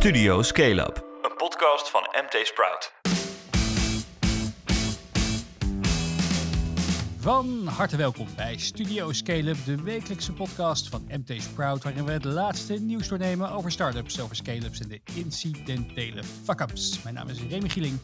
[0.00, 2.92] Studio Scale Up, een podcast van MT Sprout.
[7.18, 12.24] Van harte welkom bij Studio Scale-up, de wekelijkse podcast van MT Sprout, waarin we het
[12.24, 17.02] laatste nieuws doornemen over startups, over scale-ups en de incidentele fuck-ups.
[17.02, 17.98] Mijn naam is Remy Gieling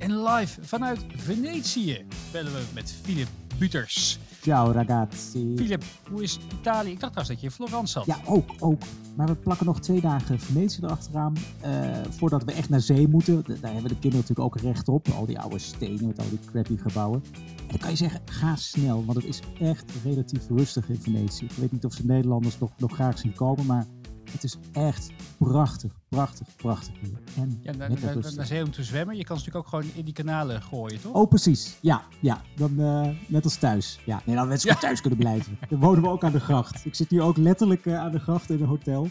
[0.00, 3.28] en live vanuit Venetië bellen we met Filip
[3.58, 4.18] Buters.
[4.42, 5.52] Ciao ragazzi.
[5.56, 6.90] Filip, hoe is Italië?
[6.90, 8.06] Ik dacht trouwens dat je in Florence zat.
[8.06, 8.82] Ja, ook, ook.
[9.16, 11.34] Maar we plakken nog twee dagen Venetië erachteraan.
[11.60, 13.44] eh voordat we echt naar zee moeten.
[13.46, 15.08] Daar hebben de kinderen natuurlijk ook recht op.
[15.08, 17.22] Al die oude stenen met al die crappy gebouwen.
[17.34, 19.04] En dan kan je zeggen, ga snel.
[19.04, 21.44] Want het is echt relatief rustig in Venetië.
[21.44, 23.66] Ik weet niet of ze Nederlanders nog, nog graag zien komen.
[23.66, 23.86] Maar
[24.32, 27.10] het is echt prachtig, prachtig, prachtig hier.
[27.36, 28.06] En Ja, naar, lekker
[28.50, 29.16] naar, om te zwemmen.
[29.16, 31.12] Je kan ze natuurlijk ook gewoon in die kanalen gooien, toch?
[31.12, 31.78] Oh, precies.
[31.80, 32.42] Ja, ja.
[32.56, 34.00] Dan, eh, net als thuis.
[34.06, 34.76] Ja, nee, dan wens ik Ja.
[34.78, 35.58] thuis kunnen blijven.
[35.68, 36.84] Dan wonen we ook aan de gracht.
[36.84, 39.08] Ik zit nu ook letterlijk eh, aan de gracht in een hotel.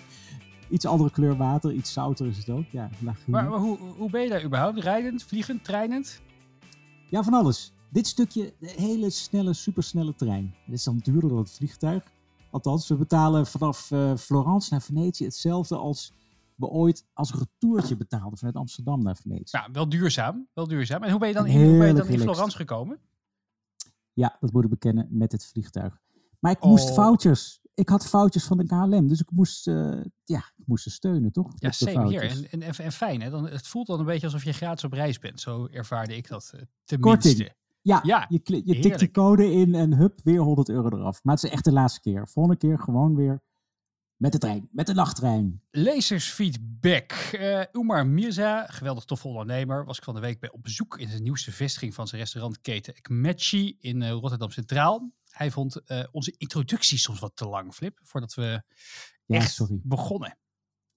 [0.70, 2.66] Iets andere kleur water, iets zouter is het ook.
[2.72, 2.90] Ja.
[3.00, 4.80] Maar, maar hoe, hoe ben je daar überhaupt?
[4.80, 6.22] Rijdend, vliegend, treinend?
[7.10, 7.74] Ja, van alles.
[7.92, 10.54] Dit stukje, de hele snelle, supersnelle trein.
[10.66, 12.04] Het is dan duurder dan het vliegtuig.
[12.52, 16.14] Althans, we betalen vanaf eh, Florence naar Venetië hetzelfde als
[16.56, 19.58] we ooit als retourtje betaalden vanuit Amsterdam naar Venetië.
[19.58, 20.48] Nou, wel duurzaam.
[20.54, 21.04] Wel duurzaam.
[21.04, 22.20] En hoe ben je dan in, hoe ben je dan in.
[22.20, 23.00] Florence gekomen?
[24.14, 26.02] Ja, dat moet ik bekennen met het vliegtuig.
[26.40, 26.94] Maar ik moest Oh.
[26.94, 27.62] foutjes.
[27.74, 31.32] Ik had foutjes van de KLM, dus ik moest, eh, ja, ik moest ze steunen,
[31.32, 31.52] toch?
[31.56, 32.22] Ja, same hier.
[32.22, 33.30] En, en, en, fijn, hè?
[33.30, 35.40] Dan, het voelt dan een beetje alsof je gratis op reis bent.
[35.42, 37.30] Zo ervaarde ik dat eh, tenminste.
[37.30, 37.54] Korting.
[37.90, 39.00] Ja, Ja, je, je tikt heerlijk.
[39.00, 41.24] die code in en hup, weer 100 euro eraf.
[41.24, 42.28] Maar het is echt de laatste keer.
[42.28, 43.42] Volgende keer gewoon weer
[44.16, 45.62] met de trein, met de nachttrein.
[45.72, 47.12] Lezersfeedback.
[47.12, 51.10] Eh Umar Mirza, geweldig toffe ondernemer, was ik van de week bij op bezoek in
[51.10, 55.12] zijn nieuwste vestiging van zijn restaurantketen Ekmeci in eh, Rotterdam Centraal.
[55.30, 58.64] Hij vond eh, onze introductie soms wat te lang, Flip, voordat we
[59.26, 59.80] Ja, echt sorry.
[59.84, 60.38] begonnen.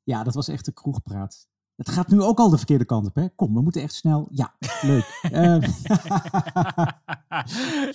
[0.02, 1.48] Ja, dat was echt de kroegpraat.
[1.84, 3.28] Het gaat nu ook al de verkeerde kant op, hè?
[3.34, 4.28] Kom, we moeten echt snel.
[4.30, 5.20] Ja, leuk.
[5.33, 5.61] Ehm,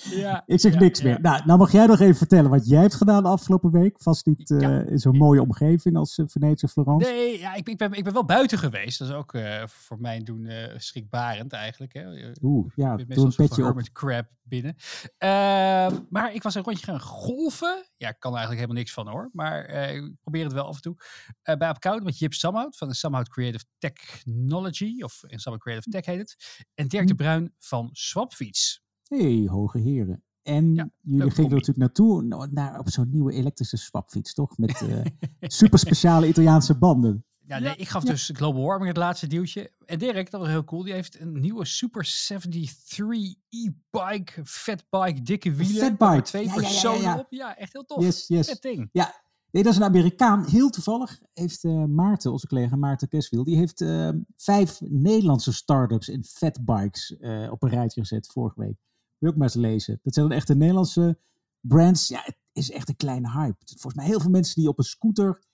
[0.09, 1.21] ja, ik zeg ja, niks meer.
[1.21, 3.95] Nou, nou mag jij nog even vertellen wat jij hebt gedaan de afgelopen week.
[3.99, 7.09] Vast niet eh, in zo'n mooie omgeving als uh, Venetië, Florence.
[7.09, 8.99] Nee, ja, ik, ik, ben, ik ben wel buiten geweest.
[8.99, 11.93] Dat is ook eh, voor mijn doen schrikbarend eigenlijk.
[11.93, 12.31] Hè.
[12.41, 13.67] Oeh, ja, doe een petje op.
[13.67, 14.75] hermit crab binnen.
[15.17, 17.85] Ehm, maar ik was een rondje gaan golven.
[17.97, 19.29] Ja, ik kan er eigenlijk helemaal niks van hoor.
[19.33, 20.95] Maar eh, ik probeer het wel af en toe.
[21.41, 25.01] Eh bij Apkoud met Jip Samhout van de Samhout Creative Technology.
[25.01, 26.65] Of in Samhout Creative Tech heet het.
[26.73, 27.17] En Dirk de Hm.
[27.17, 28.81] Bruin van Swapfiets.
[29.07, 30.21] hey, hoge heren.
[30.41, 34.57] En Ja, jullie gingen er natuurlijk naartoe naar, op zo'n nieuwe elektrische swapfiets, toch?
[34.57, 35.01] Met eh
[35.61, 37.25] super speciale Italiaanse banden.
[37.47, 39.71] Ja, nee, ik gaf dus Global Warming het laatste duwtje.
[39.85, 40.83] En Dirk, dat was heel cool.
[40.83, 45.97] Die heeft een nieuwe Super 73 e-bike, fatbike, dikke wielen.
[45.97, 46.21] fatbike.
[46.21, 47.27] Twee Ja, ja, ja, ja, personen op.
[47.29, 48.03] Ja, echt heel tof.
[48.03, 48.47] Yes, yes.
[48.47, 48.89] Vet ding.
[48.91, 49.21] Ja,
[49.51, 50.45] nee, dat is een Amerikaan.
[50.45, 56.09] Heel toevallig heeft eh, Maarten, onze collega Maarten Keswiel, die heeft eh, vijf Nederlandse start-ups
[56.09, 58.77] in fatbikes eh, op een rijtje gezet vorige week.
[59.17, 59.99] Wil ik maar eens lezen.
[60.03, 61.19] Dat zijn dan echt de Nederlandse
[61.59, 62.07] brands.
[62.07, 63.57] Ja, het is echt een kleine hype.
[63.65, 65.45] Volgens mij heel veel mensen die op een scooter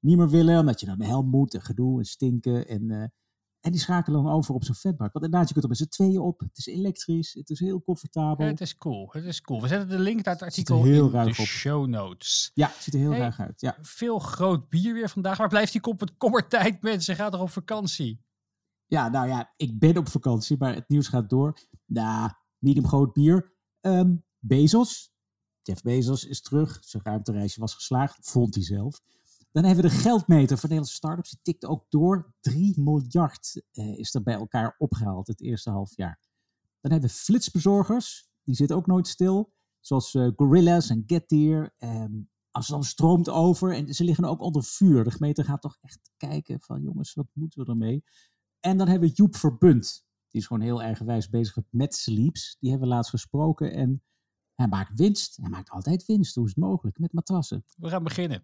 [0.00, 2.68] niet meer willen, omdat je dan helm moet en gedoe en stinken.
[2.68, 3.02] En, eh,
[3.60, 5.10] en die schakelen dan over op zo'n fatbike.
[5.12, 6.40] Want inderdaad, je kunt er met z'n tweeën op.
[6.40, 8.46] Het is elektrisch, het is heel comfortabel.
[8.46, 9.08] Het is cool.
[9.12, 9.60] Het is cool.
[9.60, 11.34] We zetten de link naar het artikel heel in de op.
[11.34, 12.50] show notes.
[12.54, 13.18] Ja, het ziet er heel Hey.
[13.18, 13.60] ruig uit.
[13.60, 13.76] Ja.
[13.80, 15.38] Veel groot bier weer vandaag.
[15.38, 17.16] Waar blijft die kop kommertijd, mensen?
[17.16, 18.24] Gaat er op vakantie?
[18.86, 21.58] Ja, nou ja, ik ben op vakantie, maar het nieuws gaat door.
[21.84, 23.52] Nou, medium groot bier.
[23.80, 25.14] Ehm, Bezos.
[25.62, 26.78] Jeff Bezos is terug.
[26.80, 29.00] Zijn ruimtereisje was geslaagd, vond hij zelf.
[29.56, 31.30] Dan hebben we de geldmeter voor Nederlandse startups.
[31.30, 32.32] Die tikt ook door.
[32.40, 36.20] 3 miljard eh, is er bij elkaar opgehaald het eerste half jaar.
[36.80, 38.28] Dan hebben we flitsbezorgers.
[38.42, 39.52] Die zitten ook nooit stil.
[39.80, 41.74] Zoals eh, Gorillas en Getir.
[41.76, 42.12] Ehm
[42.50, 45.04] Amsterdam stroomt over en ze liggen ook onder vuur.
[45.04, 48.04] De gemeente gaat toch echt kijken van jongens, wat moeten we ermee?
[48.60, 50.04] En dan hebben we Joep Verbund.
[50.28, 52.56] Die is gewoon heel eigenwijs bezig met sleeps.
[52.60, 54.02] Die hebben we laatst gesproken en
[54.54, 55.36] hij maakt winst.
[55.36, 56.34] Hij maakt altijd winst.
[56.34, 56.98] Hoe is het mogelijk?
[56.98, 57.64] Met matrassen.
[57.76, 58.40] We gaan beginnen.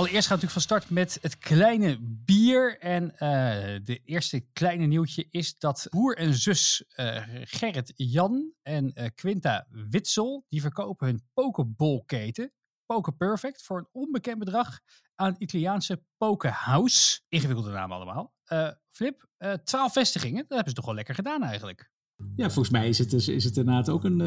[0.00, 2.78] Allereerst gaan we natuurlijk van start met het kleine bier.
[2.78, 8.92] En eh, de eerste kleine nieuwtje is dat broer en zus eh, Gerrit Jan en
[8.92, 10.44] eh, Quinta Witsel...
[10.48, 12.52] die verkopen hun pokerbolketen,
[12.86, 13.62] Poker Perfect...
[13.62, 14.80] voor een onbekend bedrag
[15.14, 17.20] aan het Italiaanse Poker House.
[17.28, 18.34] Ingewikkelde naam allemaal.
[18.90, 19.26] Flip,
[19.64, 20.40] twaalf vestigingen.
[20.40, 21.90] Dat hebben ze toch wel lekker gedaan eigenlijk.
[22.36, 24.20] Ja, volgens mij is het, dus- is het inderdaad ook een,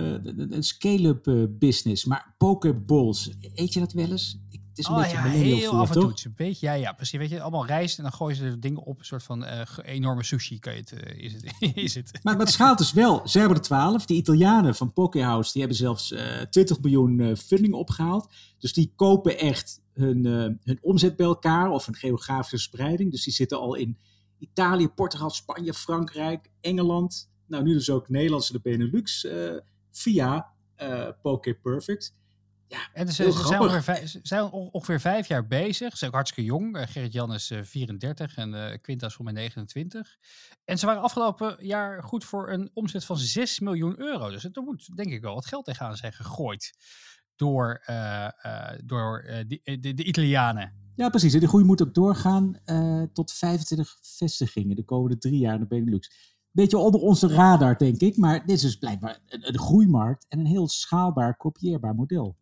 [0.53, 2.05] een, scale-up business.
[2.05, 4.42] Maar pokerballs, eet je dat wel eens?
[4.73, 6.11] Het is een Oh beetje ja, millennial heel af en toe.
[6.23, 7.19] een beetje, ja, ja, precies.
[7.19, 8.99] Weet je, allemaal rijst en dan gooien ze er dingen op.
[8.99, 11.55] Een soort van eh, enorme sushi kan je het, eh, is het.
[11.75, 12.19] is het.
[12.23, 13.27] Maar, maar het schaalt dus wel.
[13.27, 14.05] Ze hebben er 12.
[14.05, 18.29] Die Italianen van Pokehouse, die hebben zelfs eh 20 miljoen funding opgehaald.
[18.57, 20.25] Dus die kopen echt hun,
[20.63, 23.11] hun omzet bij elkaar of een geografische spreiding.
[23.11, 23.97] Dus die zitten al in
[24.39, 27.29] Italië, Portugal, Spanje, Frankrijk, Engeland.
[27.47, 29.27] Nou, nu dus ook Nederlandse de Benelux
[29.91, 31.57] via eh Poke
[32.93, 35.91] En ze, zijn, ongeveer vijf, ze zijn on- ongeveer vijf jaar bezig.
[35.91, 36.77] Ze zijn ook hartstikke jong.
[36.77, 40.17] Eh, Gerrit-Jan is eh, 34 en eh Quintas voor mij 29.
[40.65, 44.29] En ze waren afgelopen jaar goed voor een omzet van 6 miljoen euro.
[44.29, 46.73] Dus er moet denk ik wel wat geld tegenaan zijn gegooid
[47.35, 50.73] door, eh, eh, door eh, die- eh, de, de Italianen.
[50.95, 51.33] Ja, precies.
[51.33, 55.59] En die groei moet ook doorgaan eh, tot 25 vestigingen de komende drie jaar in
[55.59, 56.31] de Benelux.
[56.51, 58.17] Beetje onder onze radar, denk ik.
[58.17, 62.37] Maar dit is dus blijkbaar een, een groeimarkt en een heel schaalbaar, kopieerbaar model.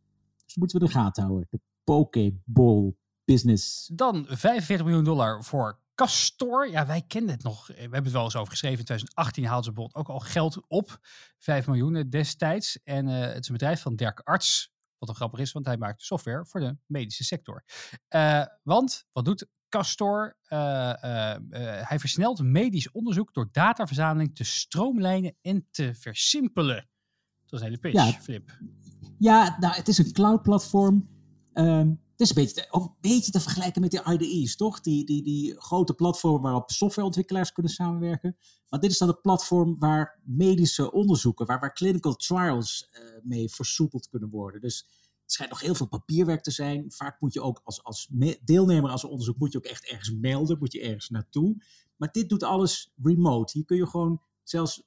[0.51, 1.48] Dus moeten we de gaten houden.
[1.50, 2.95] De Pokeball
[3.25, 3.89] business.
[3.94, 6.69] Dan 45 miljoen dollar voor Castor.
[6.69, 7.68] Ja, wij kenden het nog.
[7.68, 8.80] We hebben het wel eens over geschreven.
[8.80, 11.00] In 2018 haalden ze bijvoorbeeld ook al geld op.
[11.38, 12.83] 5 miljoen eh, destijds.
[12.83, 14.74] En eh, het is een bedrijf van Dirk Arts.
[14.98, 17.63] Wat dan grappig is, want hij maakt software voor de medische sector.
[18.07, 20.38] Eh, want, wat doet Castor?
[20.47, 26.89] Hij versnelt medisch onderzoek door dataverzameling te stroomlijnen en te versimpelen.
[27.45, 28.21] Dat is een hele pitch, Ja.
[28.21, 28.51] Flip.
[29.21, 31.09] Ja, nou, het is een cloud-platform.
[31.53, 34.81] Ehm, het is een beetje, te, ook een beetje te vergelijken met die IDE's, toch?
[34.81, 38.38] Die, die, die grote platformen waarop softwareontwikkelaars kunnen samenwerken.
[38.69, 43.50] Maar dit is dan een platform waar medische onderzoeken, waar, waar clinical trials eh, mee
[43.50, 44.62] versoepeld kunnen worden.
[44.62, 44.77] Dus
[45.21, 46.91] het schijnt nog heel veel papierwerk te zijn.
[46.91, 50.12] Vaak moet je ook als, als me- deelnemer zo'n onderzoek moet je ook echt ergens
[50.12, 51.63] melden, moet je ergens naartoe.
[51.95, 53.51] Maar dit doet alles remote.
[53.53, 54.83] Hier kun je gewoon, zelfs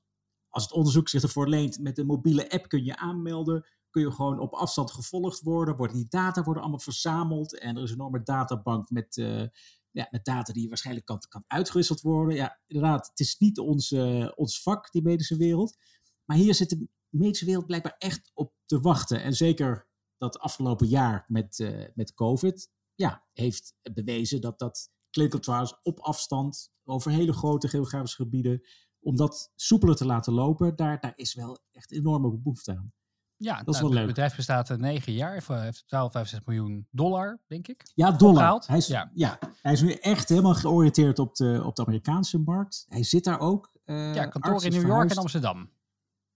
[0.49, 4.11] als het onderzoek zich ervoor leent, met een mobiele app kun je aanmelden kun je
[4.11, 5.77] gewoon op afstand gevolgd worden.
[5.77, 7.59] Worden die data worden allemaal verzameld.
[7.59, 9.47] En er is een enorme databank met, eh,
[9.91, 12.35] ja, met data die waarschijnlijk kan, kan uitgewisseld worden.
[12.35, 15.77] Ja, inderdaad, het is niet ons, eh, ons vak, die medische wereld.
[16.25, 19.23] Maar hier zit de medische wereld blijkbaar echt op te wachten.
[19.23, 19.89] En zeker
[20.19, 26.73] dat afgelopen jaar met, eh, met COVID, ja, heeft bewezen dat dat clinical op afstand
[26.85, 28.67] over hele grote geografische gebieden,
[29.01, 32.93] om dat soepeler te laten lopen, daar, daar is wel echt enorme behoefte aan.
[33.37, 34.07] Ja, is nou, wel het leuk.
[34.07, 35.33] bedrijf bestaat eh, negen jaar.
[35.33, 37.83] Heeft totaal 65 miljoen dollar, denk ik.
[37.95, 38.33] Ja, dollar.
[38.35, 38.67] Opgehaald?
[38.67, 39.11] Hij is, Ja.
[39.15, 39.39] ja.
[39.63, 42.85] hij is nu echt helemaal georiënteerd op de, op de Amerikaanse markt.
[42.89, 43.73] Hij zit daar ook.
[43.85, 45.17] eh, ja, kantoor in New York en.
[45.17, 45.71] Amsterdam.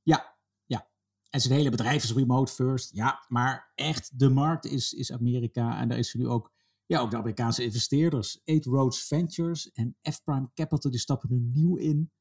[0.02, 0.36] Ja,
[0.66, 0.88] ja.
[1.30, 2.94] En zijn hele bedrijf is remote first.
[2.94, 5.80] Ja, maar echt de markt is, is Amerika.
[5.80, 6.52] En daar is er nu ook,
[6.86, 8.40] ja, ook de Amerikaanse investeerders.
[8.44, 12.12] Eight Roads Ventures en F-Prime Capital, die stappen nu nieuw in.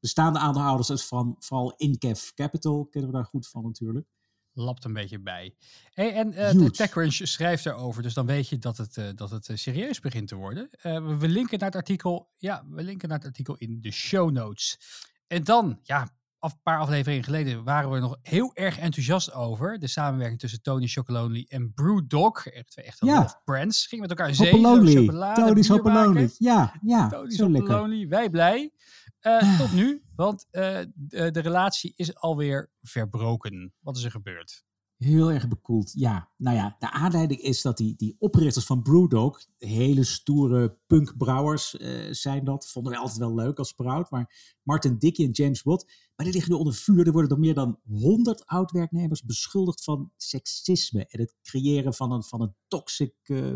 [0.00, 4.08] Bestaande aandeelhouders is van vooral Incaf Capital, kennen we daar goed van natuurlijk.
[4.54, 5.54] Lapt een beetje bij.
[5.90, 9.48] Hey, en de TechCrunch schrijft erover, dus dan weet je dat het, eh, dat het
[9.48, 10.68] eh, serieus begint te worden.
[10.82, 12.30] We, we linken naar het artikel.
[12.36, 14.78] Ja, we linken naar het artikel in de show notes.
[15.26, 16.08] En dan, ja,
[16.42, 20.62] af- een paar afleveringen geleden waren we nog heel erg enthousiast over de samenwerking tussen
[20.62, 22.46] Tony Chocolonely en Brewdog.
[22.46, 23.40] Echt twee echte Ja.
[23.44, 23.86] brands.
[23.86, 24.94] Gingen met elkaar Hopalonely.
[24.94, 25.68] chocolade, Tony's.
[25.68, 26.30] Hopalonely.
[26.38, 27.08] Ja, ja.
[27.08, 27.60] Tony's lekker.
[27.60, 28.72] Hopalonely, wij blij.
[29.20, 33.72] Eh, tot nu, want eh, de, de relatie is alweer verbroken.
[33.80, 34.64] Wat is er gebeurd?
[35.02, 36.30] Heel erg bekoeld, ja.
[36.36, 42.12] Nou ja, de aanleiding is dat die, die oprichters van Brewdog, hele stoere punkbrouwers eh,
[42.12, 42.68] zijn dat.
[42.68, 44.10] Vonden wij altijd wel leuk als Sprout.
[44.10, 45.84] Maar Martin Dickey en James Watt,
[46.16, 47.06] maar die liggen nu onder vuur.
[47.06, 51.06] Er worden door meer dan 100 oud-werknemers beschuldigd van seksisme.
[51.06, 53.14] En het creëren van een, van een toxic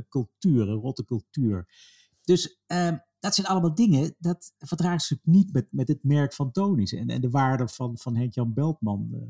[0.08, 1.68] cultuur, een rotte cultuur.
[2.22, 6.52] Dus ehm, dat zijn allemaal dingen, dat verdragen ze niet met, met het merk van
[6.52, 6.92] Tony's.
[6.92, 9.20] En, en de waarde van, van Henk-Jan Beltman, eh,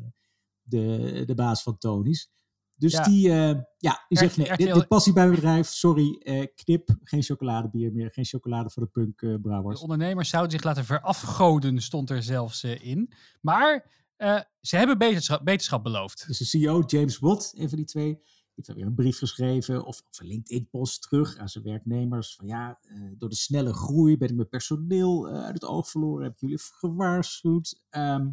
[0.66, 2.30] de, de baas van Tony's.
[2.74, 3.02] Dus Ja.
[3.02, 5.68] die, eh, ja, die zegt, nee, dit, dit past niet bij mijn bedrijf.
[5.68, 8.10] Sorry, eh, knip, geen chocoladebier meer.
[8.10, 9.76] Geen chocolade voor de punkbrouwers.
[9.76, 13.12] De ondernemers zouden zich laten verafgoden, stond er zelfs eh, in.
[13.40, 16.26] Maar eh, ze hebben beterschap, beterschap beloofd.
[16.26, 18.20] Dus de CEO, James Watt, een van die twee,
[18.54, 22.34] heeft weer een brief geschreven of, of een LinkedIn-post terug aan zijn werknemers.
[22.34, 25.88] Van ja, eh, door de snelle groei ben ik mijn personeel eh, uit het oog
[25.90, 26.24] verloren.
[26.24, 27.82] Heb ik jullie gewaarschuwd.
[27.90, 28.28] Ehm,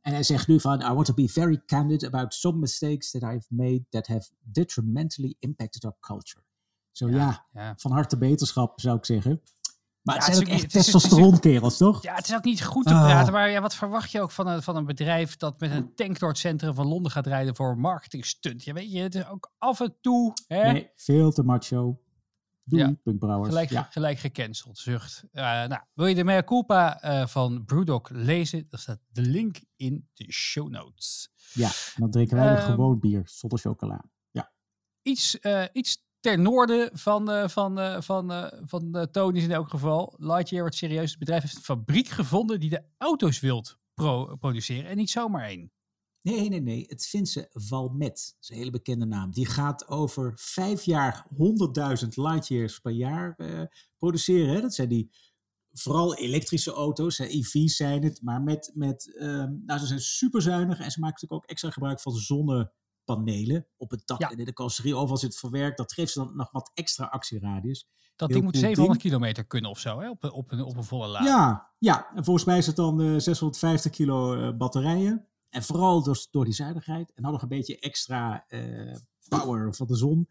[0.00, 3.22] en hij zegt nu van, I want to be very candid about some mistakes that
[3.22, 6.44] I've made that have detrimentally impacted our culture.
[6.90, 7.74] Zo ja, Ja.
[7.76, 9.40] van harte beterschap zou ik zeggen.
[10.02, 12.02] Maar Ja, het het zijn is ook ook echt het het testosteronkerels, toch?
[12.02, 13.04] ja, het is ook niet goed te Ah.
[13.04, 15.94] praten, maar ja, wat verwacht je ook van een, van een bedrijf dat met een
[15.94, 18.64] tank door het centrum van Londen gaat rijden voor een marketingstunt?
[18.64, 22.00] Ja, weet je, het is ook af en toe hè, Nee, veel te macho.
[22.70, 23.44] Doei, Ja.
[23.44, 23.82] gelijk, Ja.
[23.90, 24.78] gelijk gecanceld.
[24.78, 25.24] Zucht.
[25.32, 28.66] Eh, nou, wil je de mea culpa eh, van Brewdog lezen?
[28.68, 31.30] Dan staat de link in de show notes.
[31.52, 34.04] ja, dan drinken wij weer Ehm, gewoon bier zonder chocola.
[34.30, 34.52] Ja.
[35.02, 40.14] Iets, eh, iets ter noorden van, van, van, van Tony's in elk geval.
[40.18, 41.10] Lightyear wordt serieus.
[41.10, 45.44] Het bedrijf heeft een fabriek gevonden die de auto's wilt pro produceren en niet zomaar
[45.44, 45.72] één.
[46.22, 46.84] Nee, nee, nee.
[46.88, 48.08] Het Finse Valmet.
[48.34, 49.30] Dat is een hele bekende naam.
[49.30, 51.26] Die gaat over vijf jaar
[52.02, 53.36] 100.000 Lightyears per jaar
[53.96, 54.54] produceren.
[54.54, 54.60] Hè?
[54.60, 55.10] Dat zijn die
[55.72, 60.80] vooral elektrische auto's, hè, EV's zijn het, maar met, met um, nou, ze zijn superzuinig
[60.80, 64.30] en ze maken natuurlijk ook extra gebruik van zonnepanelen op het dak ja.
[64.30, 64.96] en in de carrosserie.
[64.96, 67.88] Overal zit verwerkt, dat geeft ze dan nog wat extra actieradius.
[68.16, 69.12] Dat ding moet 700 ding.
[69.12, 70.10] kilometer kunnen of zo, hè?
[70.10, 71.24] Op, op, een, op een volle laad.
[71.24, 75.28] Ja, ja, en volgens mij is het dan uh, 650 kilo uh, batterijen.
[75.50, 78.96] En vooral door, door die zuinigheid en dan nog een beetje extra uh,
[79.28, 80.28] power van de zon.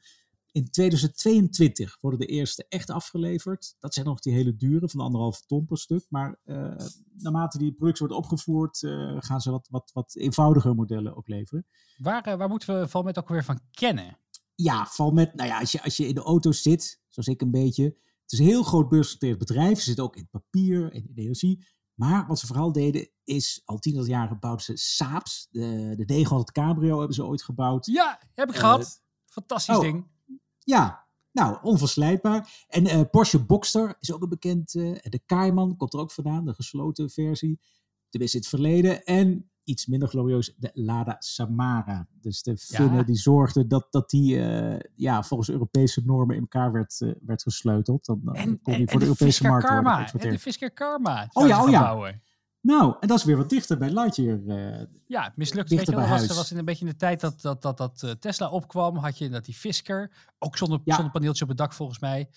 [0.51, 3.75] In 2022 worden de eerste echt afgeleverd.
[3.79, 6.05] Dat zijn nog die hele dure, van anderhalf ton per stuk.
[6.09, 6.75] Maar uh,
[7.17, 11.65] naarmate die productie wordt opgevoerd, uh, gaan ze wat, wat, wat eenvoudiger modellen ook leveren.
[11.97, 14.17] Waar, waar moeten we Valmet ook weer van kennen?
[14.55, 17.51] Ja, Valmet, nou ja, als je, als je in de auto zit, zoals ik een
[17.51, 17.83] beetje.
[17.83, 19.77] Het is een heel groot beursgenoteerd bedrijf.
[19.77, 21.67] Ze zitten ook in papier en in energie.
[21.99, 25.47] Maar wat ze vooral deden is, al tientallen jaren bouwden ze Saabs.
[25.51, 27.85] De, de 900 Cabrio hebben ze ooit gebouwd.
[27.85, 29.01] Ja, heb ik gehad.
[29.25, 30.07] Fantastisch oh, ding.
[30.59, 32.65] Ja, nou, onverslijtbaar.
[32.67, 34.73] En uh, Porsche Boxster is ook een bekend.
[34.73, 37.59] Uh, de Cayman komt er ook vandaan, de gesloten versie.
[38.09, 39.03] Tenminste in het verleden.
[39.05, 42.07] En iets minder glorieus, de Lada Samara.
[42.21, 43.03] Dus de Finnen ja.
[43.03, 48.05] die zorgden dat, dat die uh, ja, volgens Europese normen in elkaar werd, werd gesleuteld.
[48.05, 49.95] Dan, dan en, kon die voor de, de Europese markt Karma.
[49.97, 51.29] worden En de Fisker Karma.
[51.33, 51.79] Oh ja, oh ja.
[51.81, 52.21] Bouwen.
[52.61, 54.39] Nou, en dat is weer wat dichter bij Lightyear.
[54.39, 55.69] Uh, ja, mislukt.
[55.69, 58.15] Weet je wel, was, was in een beetje in de tijd dat, dat, dat, dat
[58.19, 60.93] Tesla opkwam, had je dat die Fisker, ook zonder, ja.
[60.93, 62.29] zonder paneeltje op het dak volgens mij.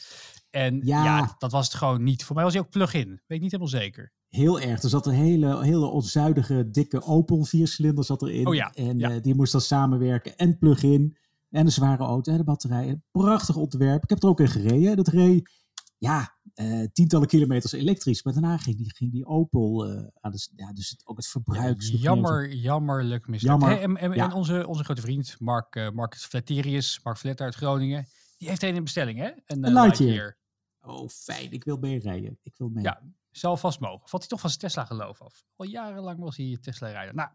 [0.50, 1.04] En ja.
[1.04, 1.34] ja.
[1.38, 2.24] dat was het gewoon niet.
[2.24, 3.08] Voor mij was hij ook plug-in.
[3.08, 4.12] Weet ik niet helemaal zeker.
[4.36, 4.82] Heel erg.
[4.82, 8.46] Er zat een hele, hele onzuidige, dikke Opel vierscilinder zat erin.
[8.46, 8.72] Oh ja.
[8.74, 9.10] En ja.
[9.10, 10.36] Uh, die moest dan samenwerken.
[10.36, 11.16] En plug-in.
[11.50, 12.88] En een zware auto en de batterij.
[12.88, 14.02] Een prachtig ontwerp.
[14.02, 14.96] Ik heb er ook in gereden.
[14.96, 15.50] Dat reed
[15.98, 18.22] ja, uh, tientallen kilometers elektrisch.
[18.22, 21.28] Maar daarna ging die, ging die Opel uh, aan de, ja, dus het, ook het
[21.28, 21.82] verbruik.
[21.82, 23.60] Ja, jammer, jammerlijk mislukt.
[23.60, 24.24] Jammer, hey, en, en, ja.
[24.24, 28.62] en, onze, onze grote vriend Mark, uh, Mark Fletterius, Mark Fletter uit Groningen, die heeft
[28.62, 29.30] een in bestelling, hè?
[29.46, 30.36] Een, een Lightyear.
[30.80, 31.50] Oh, fijn.
[31.52, 32.38] Ik wil mee rijden.
[32.42, 32.84] Ik wil mee.
[32.84, 34.08] Ja, zal vast mogen.
[34.08, 35.44] Valt hij toch van zijn Tesla geloof af?
[35.56, 37.14] Al jarenlang was hij Tesla rijder.
[37.14, 37.28] Nou,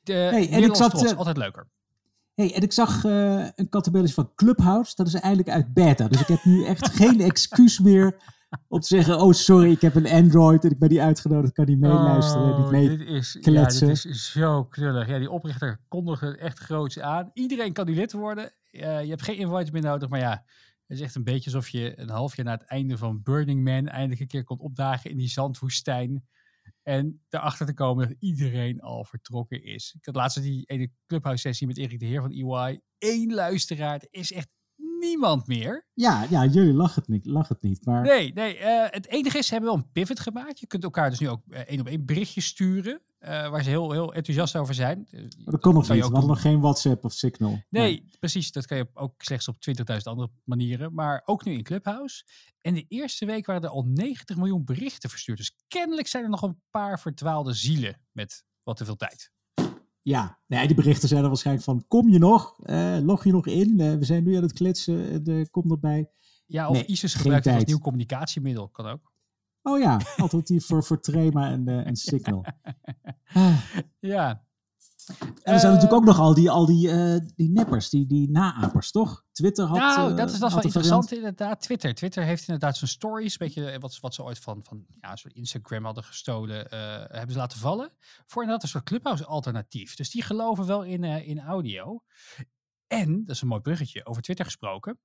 [0.00, 1.68] de hey, en ik zat, trots, altijd leuker.
[2.34, 4.92] hey, en ik zag uh, een categorie van Clubhouse.
[4.94, 6.08] Dat is eigenlijk uit beta.
[6.08, 8.36] Dus ik heb nu echt geen excuus meer
[8.68, 11.64] om te zeggen, oh sorry, ik heb een Android en ik ben niet uitgenodigd, kan
[11.64, 13.86] niet meeluisteren, oh, niet mee dit is, kletsen.
[13.86, 15.08] Ja, dit is zo knullig.
[15.08, 17.30] Ja, die oprichter kondigde echt groots aan.
[17.34, 18.52] Iedereen kan die lid worden.
[18.72, 20.44] Uh, je hebt geen invites meer nodig, maar ja,
[20.88, 23.64] het is echt een beetje alsof je een half jaar na het einde van Burning
[23.64, 26.26] Man eindelijk een keer komt opdagen in die zandwoestijn.
[26.82, 29.94] En daarachter te komen dat iedereen al vertrokken is.
[29.98, 32.80] Ik had laatst die ene clubhouse sessie met Erik de Heer van EY.
[32.98, 34.06] Eén luisteraar.
[34.10, 34.48] Is echt
[34.98, 35.86] niemand meer.
[35.94, 37.26] Ja, ja jullie lachen het niet.
[37.26, 38.02] Lachen het niet maar...
[38.02, 40.60] Nee, nee uh, het enige is, ze hebben wel een pivot gemaakt.
[40.60, 43.00] Je kunt elkaar dus nu ook uh, één op één berichtjes sturen.
[43.20, 45.08] Uh, waar ze heel, heel enthousiast over zijn.
[45.44, 45.98] dat kon nog niet.
[45.98, 47.50] We hadden nog geen WhatsApp of Signal.
[47.50, 48.52] Nee, nee, precies.
[48.52, 49.56] Dat kan je ook slechts op
[49.92, 50.94] 20.000 andere manieren.
[50.94, 52.24] Maar ook nu in Clubhouse.
[52.60, 55.38] En de eerste week waren er al 90 miljoen berichten verstuurd.
[55.38, 59.30] Dus kennelijk zijn er nog een paar verdwaalde zielen met wat te veel tijd.
[60.08, 62.58] Ja, nee, die berichten zijn er waarschijnlijk van, kom je nog?
[62.62, 63.80] Uh, log je nog in?
[63.80, 66.10] Uh, we zijn nu aan het kletsen, uh, kom erbij.
[66.46, 69.12] Ja, of nee, ISIS gebruikt als nieuw communicatiemiddel, kan ook.
[69.62, 72.44] Oh ja, alternatief voor, voor Trema en, en Signal.
[74.14, 74.47] ja.
[75.18, 78.30] En er zijn natuurlijk ook nog al die, al die, uh, die neppers, die, die
[78.30, 79.24] naapers, toch?
[79.32, 79.78] Twitter had...
[79.78, 81.60] Nou, uh, dat is, dat wel interessant inderdaad.
[81.60, 81.94] Twitter.
[81.94, 85.84] Twitter heeft inderdaad zijn stories, een beetje wat, wat ze ooit van, van ja, Instagram
[85.84, 86.66] hadden gestolen,
[87.10, 87.92] hebben ze laten vallen.
[88.26, 89.96] Voor inderdaad een soort Clubhouse alternatief.
[89.96, 92.02] Dus die geloven wel in, in audio.
[92.86, 94.98] En, dat is een mooi bruggetje, over Twitter gesproken.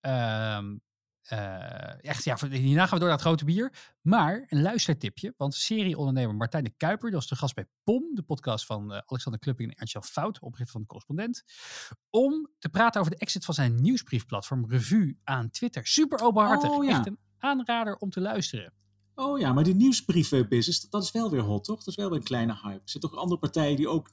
[0.00, 0.82] Um,
[1.32, 3.72] uh, echt, ja, hierna gaan we door naar het grote bier.
[4.00, 8.22] Maar een luistertipje, want serieondernemer Martijn de Kuiper, dat is de gast bij POM, de
[8.22, 11.44] podcast van uh, Alexander Klupping en Ernst-Jan Fout, oprichter van de correspondent,
[12.10, 15.86] om te praten over de exit van zijn nieuwsbriefplatform Revue aan Twitter.
[15.86, 16.90] Super openhartig, oh, ja.
[16.90, 18.72] echt een aanrader om te luisteren.
[19.14, 21.78] Oh ja, maar die nieuwsbrievenbusiness, dat is wel weer hot, toch?
[21.78, 22.74] Dat is wel weer een kleine hype.
[22.74, 24.10] Er zitten toch andere partijen die ook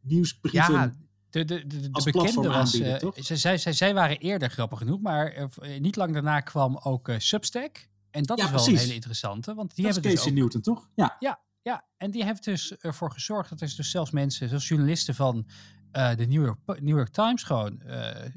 [0.00, 0.72] nieuwsbrieven...
[0.72, 0.92] Ja,
[1.32, 5.00] de, de, de, de bekende was, uh, zij, zij, zij, zij waren eerder grappig genoeg,
[5.00, 7.88] maar uh, niet lang daarna kwam ook uh, Substack.
[8.10, 8.78] En dat ja, is wel precies.
[8.78, 9.54] een hele interessante.
[9.54, 10.88] Want die dat hebben is Casey dus ook, Newton, toch?
[10.94, 11.16] Ja.
[11.18, 11.40] ja.
[11.62, 15.46] Ja, en die heeft dus ervoor gezorgd dat er dus zelfs mensen, zoals journalisten van
[15.90, 17.82] de New York, New York Times, gewoon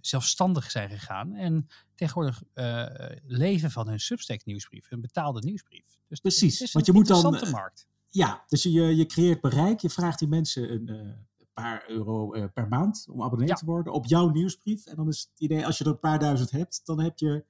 [0.02, 1.36] zelfstandig zijn gegaan.
[1.36, 2.42] En tegenwoordig
[3.26, 5.98] leven van hun Substack nieuwsbrief, hun betaalde nieuwsbrief.
[6.08, 7.50] Dus precies, het is want je moet dan.
[7.52, 7.88] markt.
[8.10, 12.68] Ja, dus je, je creëert bereik, je vraagt die mensen een paar euro eh, per
[12.68, 13.54] maand om abonnee Ja.
[13.54, 14.86] te worden op jouw nieuwsbrief.
[14.86, 17.46] En dan is het idee, als je er een paar duizend hebt, dan heb je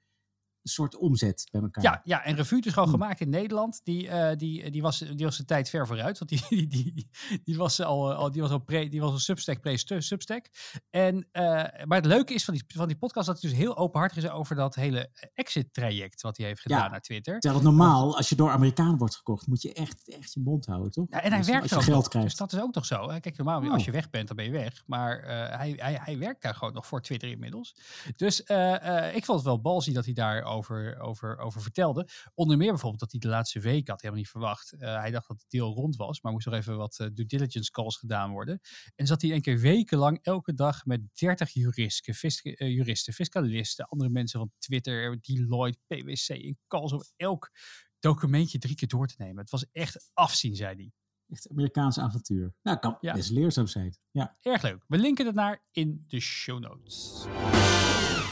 [0.69, 1.83] soort omzet bij elkaar.
[1.83, 2.97] Ja, ja, en Revue is gewoon Hmm.
[2.99, 3.81] gemaakt in Nederland.
[3.83, 6.17] Die, eh, die, die, was, die was de tijd ver vooruit.
[6.19, 7.09] Want die, die, die,
[7.43, 10.49] die was al, al, die was al, pre, die was al Substack, pre-Substack.
[10.89, 11.43] En, eh,
[11.85, 14.29] maar het leuke is van die, van die podcast dat hij dus heel openhartig is
[14.29, 16.89] over dat hele exit-traject wat hij heeft gedaan Ja.
[16.89, 17.39] naar Twitter.
[17.39, 20.65] Terwijl het normaal, als je door Amerikaan wordt gekocht, moet je echt, echt je mond
[20.65, 21.05] houden, toch?
[21.09, 22.07] Ja, en hij Dus werkt als je geld nog.
[22.07, 22.27] krijgt.
[22.27, 23.09] Dus dat is ook nog zo.
[23.09, 23.19] hè.
[23.19, 23.71] Kijk, normaal Oh.
[23.71, 24.83] als je weg bent, dan ben je weg.
[24.85, 27.75] Maar eh, hij, hij, hij werkt daar gewoon nog voor Twitter inmiddels.
[28.15, 32.07] Dus eh, eh, ik vond het wel balzie dat hij daarover over, over vertelde.
[32.33, 34.71] Onder meer bijvoorbeeld dat hij de laatste week had helemaal niet verwacht.
[34.71, 37.25] Eh, hij dacht dat het deal rond was, maar moest nog even wat eh, due
[37.25, 38.59] diligence calls gedaan worden.
[38.95, 42.13] En zat hij een keer wekenlang elke dag met 30 juristen,
[42.55, 47.51] eh, juristen, fiscalisten, andere mensen van Twitter, Deloitte, PwC in calls om elk
[47.99, 49.37] documentje drie keer door te nemen.
[49.37, 50.91] Het was echt afzien, zei hij.
[51.27, 52.53] Echt Amerikaans avontuur.
[52.61, 53.13] Nou, kan Ja.
[53.13, 53.97] best leerzaam zijn.
[54.11, 54.37] Ja.
[54.41, 54.83] Erg leuk.
[54.87, 57.25] We linken het naar in de show notes.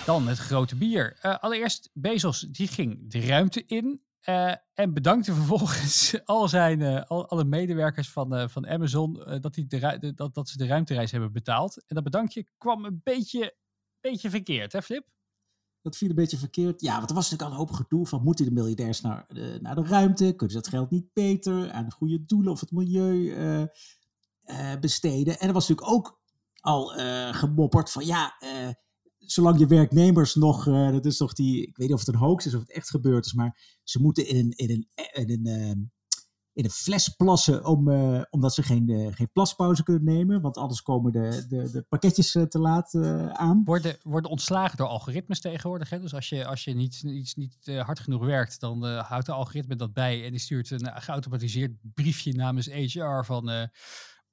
[0.05, 1.17] Dan het grote bier.
[1.22, 4.01] Eh, allereerst, Bezos die ging de ruimte in.
[4.19, 9.67] eh, en bedankte vervolgens al zijn, eh, al, alle medewerkers van, van Amazon dat, die
[9.67, 11.77] de, dat, dat ze de ruimtereis hebben betaald.
[11.88, 13.55] En dat bedankje kwam een beetje,
[14.01, 15.07] beetje verkeerd, hè Flip?
[15.81, 16.81] Dat viel een beetje verkeerd.
[16.81, 19.60] Ja, want er was natuurlijk al een hoop gedoe van moeten de miljardairs naar, de-
[19.62, 20.24] naar de ruimte?
[20.36, 23.36] Kunnen ze dat geld niet beter aan goede doelen of het milieu
[24.79, 25.39] besteden?
[25.39, 26.22] En er was natuurlijk ook
[26.60, 26.88] al
[27.33, 28.33] gemopperd van ja,
[29.25, 32.22] zolang je werknemers nog, eh, dat is toch die, ik weet niet of het een
[32.22, 34.88] hoax is of het echt gebeurd is, maar ze moeten in een, in een,
[35.25, 35.75] in een, eh,
[36.53, 40.58] in een fles plassen om, eh, omdat ze geen, eh, geen plaspauze kunnen nemen, want
[40.58, 42.96] anders komen de, de, de pakketjes te laat
[43.34, 43.62] aan.
[43.65, 45.89] Worden, worden ontslagen door algoritmes tegenwoordig.
[45.89, 46.00] Hè?
[46.00, 47.01] Dus als je, als je niet,
[47.36, 50.25] niet eh, hard genoeg werkt, dan houdt de algoritme dat bij.
[50.25, 53.70] En die stuurt een geautomatiseerd briefje namens HR van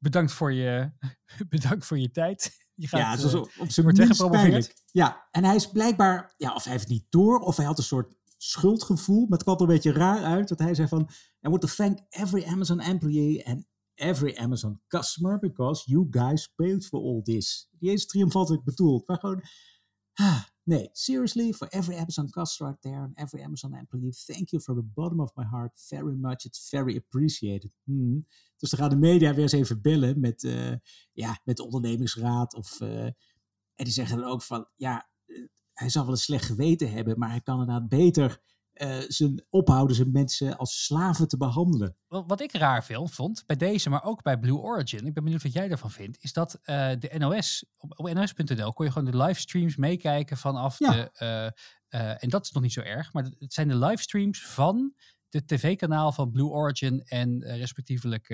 [0.00, 0.90] bedankt, voor je,
[1.48, 2.68] bedankt voor je tijd.
[2.74, 4.74] Je gaat, ja, het was eh, op, op zijn minst pijnlijk.
[4.86, 7.78] Ja, en hij is blijkbaar, ja, of hij heeft het niet door, of hij had
[7.78, 11.10] een soort schuldgevoel, maar het kwam er een beetje raar uit, dat hij zei van,
[11.46, 16.86] I want to thank every Amazon employee and every Amazon customer, because you guys paid
[16.86, 17.68] for all this.
[17.78, 19.42] Die is triomfantelijk bedoeld, maar gewoon,
[20.20, 24.62] ah, nee, seriously, for every Amazon customer out there and every Amazon employee, thank you
[24.62, 27.72] from the bottom of my heart very much, it's very appreciated.
[27.84, 28.26] Hmm.
[28.56, 30.74] Dus dan gaan de media weer eens even bellen met, eh,
[31.12, 32.80] ja, met de ondernemingsraad of...
[32.80, 33.04] eh,
[33.74, 37.18] en die zeggen dan ook van, ja, eh, hij zal wel een slecht geweten hebben,
[37.18, 41.96] maar hij kan inderdaad beter eh, zijn ophouden zijn mensen als slaven te behandelen.
[42.08, 45.42] Wat ik raar veel vond, bij deze, maar ook bij Blue Origin, ik ben benieuwd
[45.42, 49.10] wat jij daarvan vindt, is dat eh, de NOS, op, op nos.nl kon je gewoon
[49.10, 50.92] de livestreams meekijken vanaf Ja.
[50.92, 51.10] de,
[51.88, 54.94] eh, en dat is nog niet zo erg, maar het zijn de livestreams van
[55.28, 58.26] de tv-kanaal van Blue Origin en respectievelijk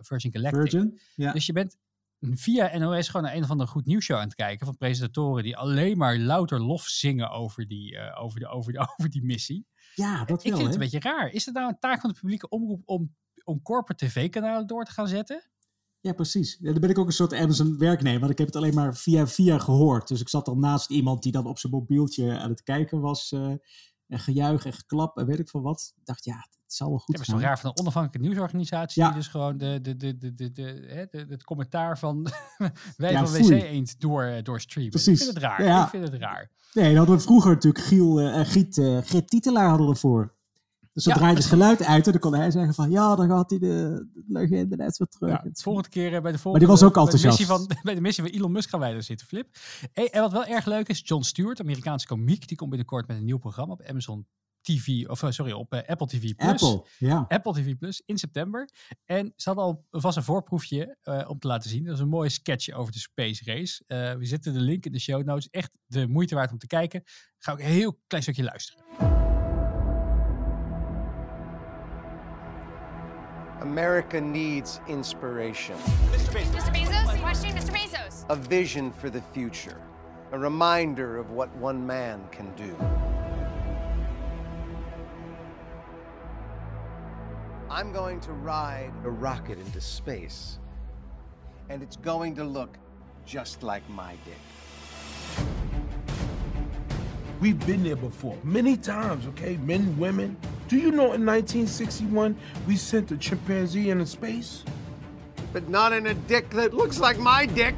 [0.00, 0.60] Virgin Galactic.
[0.60, 1.00] Virgin?
[1.14, 1.32] Ja.
[1.32, 1.76] Dus je bent
[2.20, 5.56] via NOS gewoon naar een of andere goed nieuwsshow aan het kijken van presentatoren die
[5.56, 9.66] alleen maar louter lof zingen over die, eh, over de, over de, over die missie.
[9.94, 10.60] ja, dat Ik wel.
[10.60, 11.28] vind het een beetje raar.
[11.28, 14.92] Is het nou een taak van de publieke omroep om, om corporate tv-kanalen door te
[14.92, 15.50] gaan zetten?
[16.00, 16.58] Ja, precies.
[16.60, 18.96] Ja, dan ben ik ook een soort Amazon werknemer, want ik heb het alleen maar
[18.96, 20.08] via via gehoord.
[20.08, 23.32] Dus ik zat dan naast iemand die dan op zijn mobieltje aan het kijken was.
[23.32, 23.52] eh,
[24.06, 25.92] en gejuich en geklap en weet ik veel wat.
[25.96, 27.48] Ik dacht, ja, het zal wel goed Dat is toch gaan.
[27.48, 29.08] raar van een onafhankelijke nieuwsorganisatie Ja.
[29.08, 32.26] die dus gewoon de, de, de, de, de, de, hè, de- het commentaar van
[32.96, 33.42] wij Ja, van.
[33.42, 34.92] WC Eend door, eh, door streamen.
[34.94, 35.22] Ik Precies.
[35.24, 35.64] vind het raar.
[35.64, 35.82] Ja.
[35.84, 36.50] Ik vind het raar.
[36.72, 40.34] Nee, dan hadden we vroeger natuurlijk Giel, eh, Giet, eh, Giet Titelaar hadden we ervoor.
[40.92, 41.50] Dus dan Ja, het precies.
[41.50, 44.76] geluid uit en dan kon hij zeggen van ja, dan gaat hij de, de legende
[44.76, 45.30] net weer terug.
[45.30, 47.66] Ja, is volgende keer bij de volgende die was ook bij de missie enthousiast.
[47.66, 49.56] van, bij de missie van Elon Musk gaan wij er zitten, Flip.
[49.92, 53.16] Hey, en wat wel erg leuk is, John Stewart, Amerikaanse komiek, die komt binnenkort met
[53.16, 54.26] een nieuw programma op Amazon
[54.62, 56.50] TV, of eh, sorry, op eh, Apple TV Plus.
[56.50, 57.24] Apple, ja.
[57.28, 58.68] Apple TV Plus in september.
[59.04, 61.84] En ze hadden al vast een voorproefje eh, om te laten zien.
[61.84, 63.84] Dat is een mooie sketch over de Space Race.
[63.86, 65.48] Eh, we zetten de link in de show notes.
[65.50, 67.02] Echt de moeite waard om te kijken.
[67.38, 68.84] Ga ik een heel klein stukje luisteren.
[73.60, 75.76] America needs inspiration,
[76.10, 76.32] Mr.
[76.72, 77.72] Bezos, question, Mr.
[77.72, 78.24] Bezos.
[78.30, 79.76] a vision for the future,
[80.32, 82.99] a reminder of what one man can do.
[87.72, 90.58] I'm going to ride a rocket into space,
[91.68, 92.76] and it's going to look
[93.24, 95.46] just like my dick.
[97.40, 99.56] We've been there before, many times, okay?
[99.58, 100.36] Men, women.
[100.66, 104.64] Do you know in 1961 we sent a chimpanzee into space?
[105.52, 107.76] But not in a dick that looks like my dick.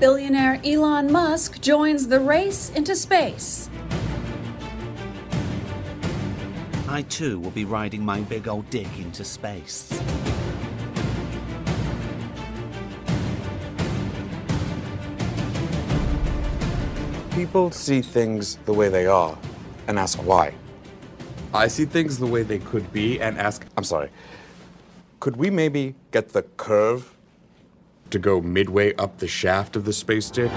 [0.00, 3.70] Billionaire Elon Musk joins the race into space.
[6.96, 9.92] I too will be riding my big old dick into space.
[17.32, 19.36] People see things the way they are
[19.88, 20.54] and ask why.
[21.52, 24.08] I see things the way they could be and ask, I'm sorry,
[25.20, 27.14] could we maybe get the curve
[28.08, 30.50] to go midway up the shaft of the space dick?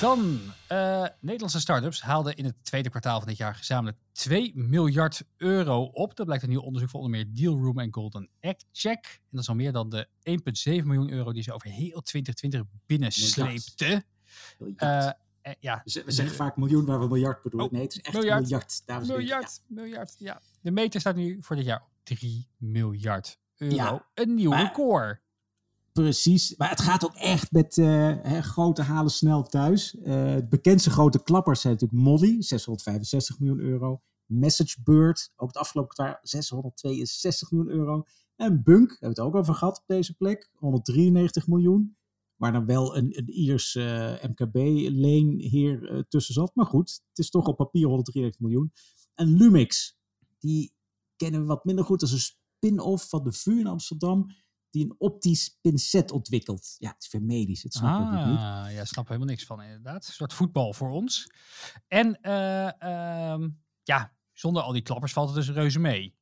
[0.00, 0.52] Done.
[0.74, 5.82] Eh, Nederlandse start-ups haalden in het tweede kwartaal van dit jaar gezamenlijk 2 miljard euro
[5.82, 6.16] op.
[6.16, 9.04] Dat blijkt een nieuw onderzoek van onder meer Dealroom en Golden Egg Check.
[9.04, 10.08] En dat is al meer dan de
[10.80, 14.04] 1,7 miljoen euro die ze over heel 2020 binnensleepten.
[14.58, 14.80] Miljard.
[14.80, 15.06] Eh,
[15.40, 17.68] eh, ja, we zeggen vaak miljoen waar we miljard bedoelen.
[17.68, 18.40] Oh, nee, het is echt miljard.
[18.40, 18.82] miljard.
[18.86, 19.26] dames en heren.
[19.26, 20.40] miljard, miljard, ja.
[20.60, 23.74] De meter staat nu voor dit jaar op 3 miljard euro.
[23.74, 25.22] Ja, een nieuw maar- record.
[26.00, 27.86] Precies, maar het gaat ook echt met eh,
[28.22, 29.96] hè, grote halen snel thuis.
[29.96, 34.02] Eh de bekendste grote klappers zijn natuurlijk Molly, 665 miljoen euro.
[34.26, 38.04] MessageBird, ook het afgelopen kwartaal 662 miljoen euro.
[38.36, 41.96] En Bunk, hebben we het ook over gehad op deze plek, 193 miljoen.
[42.36, 43.72] Waar dan wel een, een Iers
[45.38, 46.54] hier eh, tussen zat.
[46.54, 48.72] Maar goed, het is toch op papier 193 miljoen.
[49.14, 49.98] En Lumix,
[50.38, 50.74] die
[51.16, 54.30] kennen we wat minder goed als een spin-off van de VU in Amsterdam
[54.74, 56.74] die een optisch pincet ontwikkelt.
[56.78, 58.38] Ja, het is weer medisch, het snap ik niet.
[58.38, 60.06] Ah, ja, snap helemaal niks van inderdaad.
[60.06, 61.30] Een soort voetbal voor ons.
[61.88, 63.48] En eh, ehm,
[63.82, 66.16] ja, zonder al die klappers valt het dus reuze mee.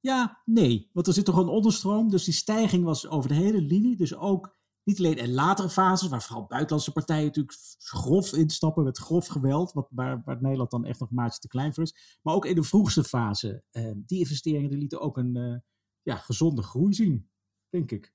[0.00, 2.10] Ja, nee, want er zit toch een onderstroom.
[2.10, 3.96] Dus die stijging was over de hele linie.
[3.96, 8.98] Dus ook niet alleen in latere fases, waar vooral buitenlandse partijen natuurlijk grof instappen met
[8.98, 12.18] grof geweld, wat, waar, waar Nederland dan echt nog maatje te klein voor is.
[12.22, 15.56] Maar ook in de vroegste fase, eh, die investeringen die lieten ook een eh,
[16.02, 17.29] ja, gezonde groei zien,
[17.70, 18.12] denk ik.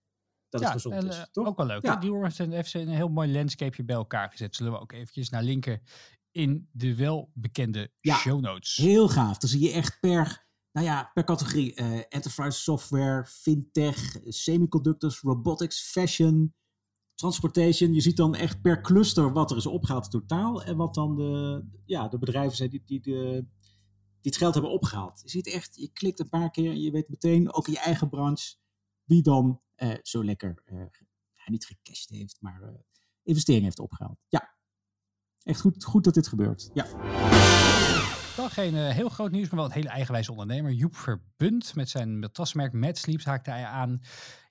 [0.49, 1.47] Dat het ja, gezond en, is, eh, toch?
[1.47, 1.81] ook wel leuk.
[1.81, 1.95] Ja.
[1.95, 4.55] Die een, heeft ze een heel mooi landscapeje bij elkaar gezet.
[4.55, 5.81] Zullen we ook eventjes naar linken
[6.31, 8.15] in de welbekende Ja.
[8.15, 8.75] show notes.
[8.75, 9.37] Heel gaaf.
[9.37, 11.73] Dan zie je echt per, nou ja, per categorie.
[11.73, 16.53] eh, enterprise software, fintech, semiconductors, robotics, fashion,
[17.13, 17.93] transportation.
[17.93, 20.63] Je ziet dan echt per cluster wat er is opgehaald totaal.
[20.63, 23.45] En wat dan de, ja, de bedrijven zijn die, die, de,
[24.21, 25.21] die het geld hebben opgehaald.
[25.23, 27.79] Je ziet echt, je klikt een paar keer en je weet meteen, ook in je
[27.79, 28.55] eigen branche,
[29.05, 30.81] wie dan eh, zo lekker, eh,
[31.45, 32.69] niet gecashed heeft, maar eh
[33.23, 34.19] investeringen heeft opgehaald.
[34.27, 34.55] Ja,
[35.43, 36.69] echt goed, goed dat dit gebeurt.
[36.73, 36.85] Ja.
[38.35, 40.71] Dan geen heel groot nieuws, maar wel een hele eigenwijze ondernemer.
[40.71, 44.01] Joep Verbund met zijn matrasmerk Mad Sleeps haakte hij aan.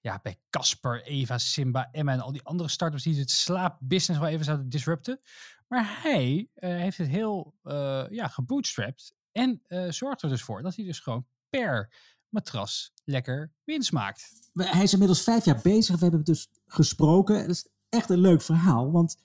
[0.01, 4.33] Ja, bij Casper, Eva, Simba, Emma en al die andere startups die het slaapbusiness wel
[4.33, 5.21] even zouden disrupten.
[5.69, 10.85] Maar hij heeft het heel eh, ja, gebootstrapped en zorgt er dus voor dat hij
[10.85, 11.93] dus gewoon per
[12.35, 14.33] matras lekker winst maakt.
[14.55, 15.97] Hij is inmiddels vijf jaar bezig.
[15.97, 17.41] We hebben dus gesproken.
[17.41, 18.93] Dat is echt een leuk verhaal.
[18.93, 19.17] Want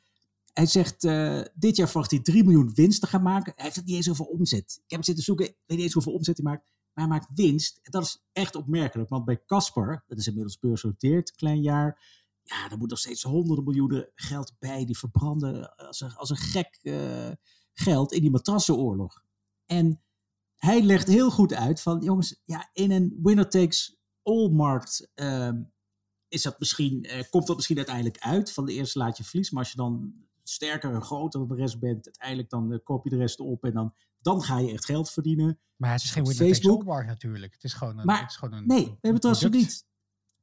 [0.54, 3.54] hij zegt, eh, dit jaar verwacht hij 3 miljoen winst te gaan maken.
[3.56, 4.76] Hij heeft het niet eens over omzet.
[4.76, 5.46] Ik heb het zitten zoeken.
[5.46, 6.64] Ik weet niet eens hoeveel omzet hij maakt.
[6.94, 7.80] Maar hij maakt winst.
[7.84, 9.10] Dat is echt opmerkelijk.
[9.10, 12.02] Want bij Casper, dat is inmiddels beursgenoteerd, klein jaar.
[12.44, 14.86] Ja, daar moet nog steeds honderden miljoenen geld bij.
[14.86, 17.32] Die verbranden als een, als een gek eh,
[17.74, 19.24] geld in die matrassenoorlog.
[19.66, 20.02] En
[20.60, 25.62] hij legt heel goed uit van, jongens, ja, in een winner takes all markt ehm,
[26.28, 28.52] is dat misschien, eh, komt dat misschien uiteindelijk uit.
[28.52, 29.52] Van de eerste laat je verlies.
[29.52, 33.04] Maar als je dan sterker en groter dan de rest bent, uiteindelijk dan eh, koop
[33.04, 35.60] je de rest op en dan, dan ga je echt geld verdienen.
[35.76, 37.54] Maar het is geen winner takes all markt natuurlijk.
[37.54, 39.88] Het is gewoon een, Maar het is gewoon een Nee, we hebben een trouwens niet.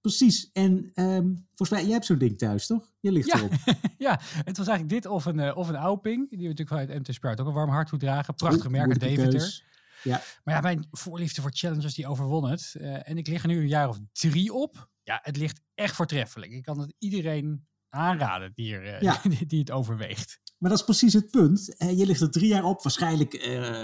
[0.00, 0.50] Precies.
[0.52, 2.92] En ehm, volgens mij, jij hebt zo'n ding thuis, toch?
[3.00, 3.36] Je ligt Ja.
[3.38, 3.52] erop.
[3.98, 6.28] ja, het was eigenlijk dit of een, eh, of een Auping.
[6.28, 8.34] Die we natuurlijk vanuit MT Sprout ook een warm hart toe dragen.
[8.34, 9.48] Prachtige Oeh, merk uit moeilijke Deventer.
[9.48, 9.64] keus.
[10.06, 10.22] Ja.
[10.44, 12.74] Maar ja, mijn voorliefde voor challengers die overwon het.
[12.78, 14.88] Eh, en ik lig er nu een jaar of drie op.
[15.02, 16.52] Ja, het ligt echt voortreffelijk.
[16.52, 19.20] Ik kan het iedereen aanraden die, er, eh, Ja.
[19.28, 20.40] die, die het overweegt.
[20.58, 21.76] Maar dat is precies het punt.
[21.76, 22.82] Eh, je ligt er drie jaar op.
[22.82, 23.32] Waarschijnlijk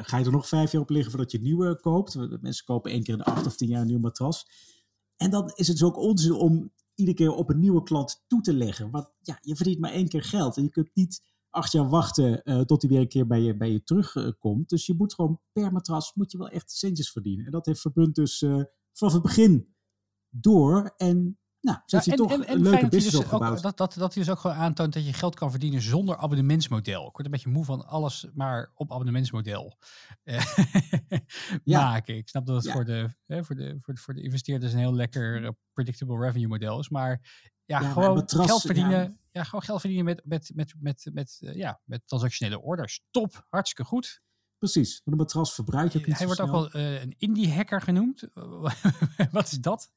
[0.03, 2.15] ga je er nog vijf jaar op liggen voordat je een nieuwe koopt.
[2.15, 4.47] Want Mensen kopen één keer in de acht of tien jaar een nieuw matras.
[5.17, 8.41] En dan is het dus ook onzin om iedere keer op een nieuwe klant toe
[8.41, 8.91] te leggen.
[8.91, 10.57] Want ja, je verdient maar één keer geld.
[10.57, 13.57] En je kunt niet acht jaar wachten eh, tot hij weer een keer bij je,
[13.57, 14.69] bij je terugkomt.
[14.69, 17.45] dus je moet gewoon per matras moet je wel echt centjes verdienen.
[17.45, 18.63] En dat heeft Verbund dus eh,
[18.93, 19.75] vanaf het begin
[20.29, 20.95] door.
[20.97, 23.57] En nou, hij toch een leuke dat hij business dus opgebouwd.
[23.57, 26.17] Ook, dat, dat, dat hij dus ook gewoon aantoont dat je geld kan verdienen zonder
[26.17, 27.07] abonnementsmodel.
[27.07, 29.79] Ik word een beetje moe van alles maar op abonnementsmodel
[30.23, 30.45] eh,
[31.65, 31.83] Ja.
[31.83, 32.17] maken.
[32.17, 32.73] Ik snap dat het Ja.
[32.73, 36.49] voor, de, hè, voor, de, voor, de, voor de investeerders een heel lekker predictable revenue
[36.49, 36.89] model is.
[36.89, 37.21] Maar
[37.65, 39.01] ja, gewoon geld verdienen.
[39.01, 39.21] ja.
[39.31, 39.45] Ja.
[39.45, 43.05] gewoon geld verdienen met, met, met, met, met, eh, ja, met transactionele orders.
[43.11, 44.23] Top, hartstikke goed.
[44.59, 47.81] Precies, want een matras verbruik je niet Hij wordt ook wel eh, een indie hacker
[47.81, 48.29] genoemd.
[49.33, 49.93] Wat is dat?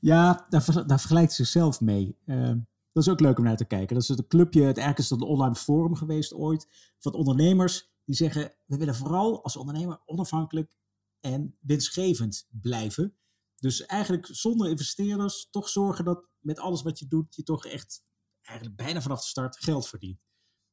[0.00, 2.16] Ja, daar, daar vergelijkt hij zichzelf mee.
[2.24, 2.52] Eh,
[2.92, 3.94] dat is ook leuk om naar te kijken.
[3.94, 7.90] Dat is het clubje, het eigenlijk is dat een online forum geweest ooit, van ondernemers
[8.04, 10.76] die zeggen, we willen vooral als ondernemer onafhankelijk
[11.20, 13.16] en winstgevend blijven.
[13.60, 18.02] Dus eigenlijk zonder investeerders toch zorgen dat met alles wat je doet, je toch echt
[18.42, 20.20] eigenlijk bijna vanaf de start geld verdient.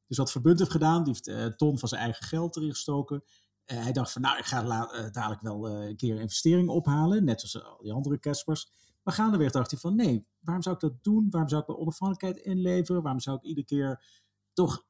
[0.06, 3.24] Dus wat Verbund heeft gedaan, die heeft een ton van zijn eigen geld erin gestoken.
[3.64, 4.62] hij dacht van, nou, ik ga
[5.10, 8.70] dadelijk wel een keer investeringen ophalen, net zoals al die andere Caspers.
[9.02, 11.26] Maar gaandeweg dacht hij van, nee, waarom zou ik dat doen?
[11.30, 13.02] Waarom zou ik mijn onafhankelijkheid inleveren?
[13.02, 14.04] Waarom zou ik iedere keer
[14.52, 14.86] toch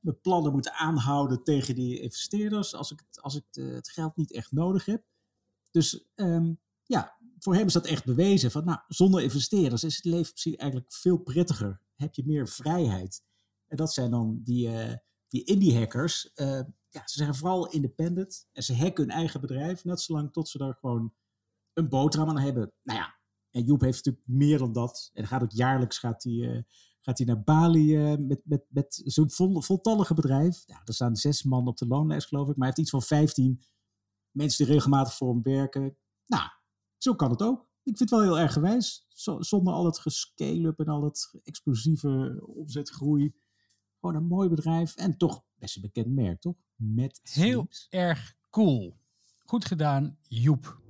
[0.00, 4.52] mijn plannen moeten aanhouden tegen die investeerders als ik, als ik het geld niet echt
[4.52, 5.04] nodig heb?
[5.70, 6.52] Dus ehm,
[6.84, 8.50] ja, voor hem is dat echt bewezen.
[8.50, 11.80] Van, nou, zonder investeerders is het leven eigenlijk veel prettiger.
[11.94, 13.22] Heb je meer vrijheid.
[13.66, 14.94] En dat zijn dan die, uh,
[15.28, 16.30] die indie hackers.
[16.34, 18.48] Uh, ja, ze zijn vooral independent.
[18.52, 19.84] En ze hacken hun eigen bedrijf.
[19.84, 21.14] Net zolang tot ze daar gewoon
[21.72, 22.72] een boterham aan hebben.
[22.82, 23.18] Nou ja,
[23.50, 25.10] en Joep heeft natuurlijk meer dan dat.
[25.12, 26.62] En gaat ook jaarlijks gaat hij, uh,
[27.00, 30.62] gaat naar Bali met, met, met zo'n vol, voltallige bedrijf.
[30.66, 32.56] Ja, er staan zes man op de loonlijst, geloof ik.
[32.56, 33.62] Maar hij heeft iets van vijftien
[34.30, 35.96] mensen die regelmatig voor hem werken.
[36.26, 36.50] Nou,
[36.98, 37.60] zo kan het ook.
[37.60, 39.06] Ik vind het wel heel erg gewijs.
[39.38, 43.34] zonder al het gescale-up en al het explosieve omzetgroei.
[44.00, 46.56] Gewoon een mooi bedrijf en toch best een bekend merk, toch?
[46.74, 48.98] Met heel erg cool.
[49.44, 50.80] Goed gedaan, Joep.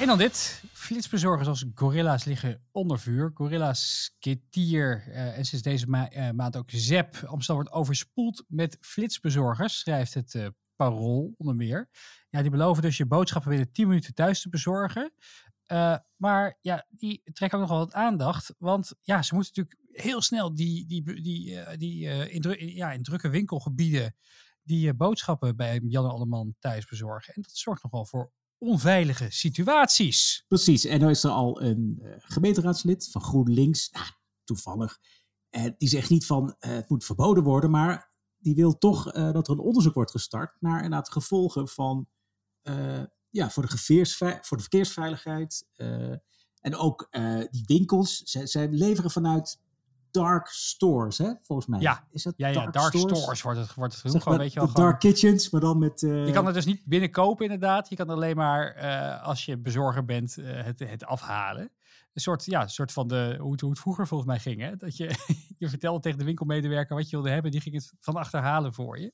[0.00, 0.62] En dan dit.
[0.72, 3.30] Flitsbezorgers als Gorilla's liggen onder vuur.
[3.34, 7.14] Gorilla's, Ketier uh, en sinds deze ma uh, maand ook Zep.
[7.14, 10.46] Amsterdam wordt overspoeld met flitsbezorgers, schrijft het uh,
[10.78, 11.88] Parool onder meer.
[12.30, 15.12] Ja, die beloven dus je boodschappen binnen 10 minuten thuis te bezorgen.
[15.72, 18.54] Uh, maar ja, die trekken ook nogal wat aandacht.
[18.58, 22.92] Want ja, ze moeten natuurlijk heel snel die, die, die, uh, die uh, in, ja,
[22.92, 24.16] in drukke winkelgebieden
[24.62, 27.34] die boodschappen bij Jan Alleman thuis bezorgen.
[27.34, 30.44] En dat zorgt nogal voor onveilige situaties.
[30.48, 34.06] Precies, en nu is er al een gemeenteraadslid van GroenLinks, nou,
[34.44, 34.98] toevallig,
[35.76, 38.07] die zegt niet van het moet verboden worden, maar
[38.38, 42.06] die wil toch uh, dat er een onderzoek wordt gestart naar inderdaad gevolgen van
[42.62, 45.66] uh, ja, voor, de voor de verkeersveiligheid.
[45.76, 46.14] Uh,
[46.60, 47.08] en ook
[47.50, 49.60] die winkels, zij, zij leveren vanuit
[50.10, 51.80] dark stores, hè, volgens mij.
[51.80, 53.18] Ja, is dat ja, ja dark, stores?
[53.18, 54.22] stores wordt het, wordt het genoemd.
[54.22, 56.00] Gewoon, weet je wel, dark kitchens, maar dan met...
[56.00, 57.88] Je kan het dus niet binnenkopen inderdaad.
[57.88, 58.74] Je kan alleen maar,
[59.20, 61.70] als je bezorger bent, het, het afhalen
[62.18, 64.60] een soort, ja, een soort van de, hoe het, hoe het vroeger volgens mij ging.
[64.60, 64.76] Hè?
[64.76, 65.10] Dat je,
[65.58, 68.98] je vertelde tegen de winkelmedewerker wat je wilde hebben, die ging het van achterhalen voor
[68.98, 69.12] je.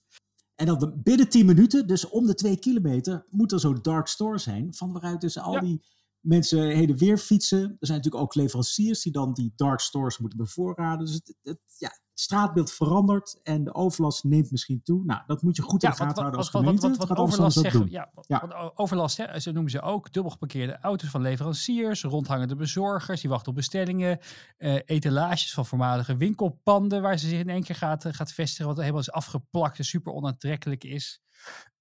[0.55, 4.39] En dan binnen 10 minuten, dus om de 2 kilometer, moet er zo'n dark store
[4.39, 4.75] zijn.
[4.75, 5.85] Van waaruit dus al die
[6.21, 7.61] mensen heen en weer fietsen.
[7.61, 11.07] Er zijn natuurlijk ook leveranciers die dan die dark stores moeten bevoorraden.
[11.07, 15.05] Dus het, het, ja, straatbeeld verandert en de overlast neemt misschien toe.
[15.05, 16.89] Nou, dat moet je goed in de gaten houden als gemeente.
[16.89, 18.73] Wat, wat, wat, overlast zeggen, ja, ja.
[18.75, 23.49] overlast, hè, ze noemen ze ook dubbel geparkeerde auto's van leveranciers, rondhangende bezorgers, die wachten
[23.49, 24.19] op bestellingen,
[24.59, 28.77] uh, etalages van voormalige winkelpanden waar ze zich in één keer gaat, gaat vestigen, wat
[28.77, 31.23] helemaal is afgeplakt en super onaantrekkelijk is.